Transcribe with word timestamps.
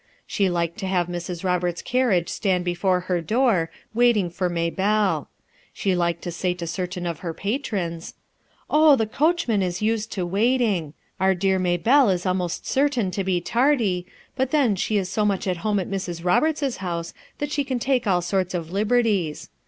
She 0.25 0.49
liked 0.49 0.79
to 0.79 0.87
have 0.87 1.05
Mrs. 1.05 1.43
Roberts's 1.43 1.83
carriage 1.83 2.27
&tiui<l 2.31 2.63
before 2.63 3.01
her 3.01 3.21
door 3.21 3.69
waiting 3.93 4.31
for 4.31 4.49
Maybelle, 4.49 5.29
She 5.73 5.95
liked 5.95 6.23
to 6.23 6.31
say 6.31 6.55
to 6.55 6.65
certain 6.65 7.05
of 7.05 7.19
her 7.19 7.35
patrons;— 7.35 8.15
"Oh, 8.67 8.95
the 8.95 9.05
coachman 9.05 9.61
is 9.61 9.83
used 9.83 10.11
to 10.13 10.25
watting; 10.27 10.93
our 11.19 11.35
dear 11.35 11.59
Maybelle 11.59 12.09
is 12.09 12.25
almost 12.25 12.65
certain 12.65 13.11
to 13.11 13.23
be 13.23 13.41
tardy 13.41 14.07
but 14.35 14.49
thou 14.49 14.73
she 14.73 14.97
is 14.97 15.07
so 15.07 15.23
much 15.23 15.45
at 15.45 15.61
borne 15.61 15.77
at 15.79 15.87
Mrs. 15.91 16.25
Roberta's 16.25 16.77
house 16.77 17.13
that 17.37 17.51
she 17.51 17.63
can 17.63 17.77
take 17.77 18.07
all 18.07 18.23
sorts 18.23 18.55
of 18.55 18.71
liberties. 18.71 19.49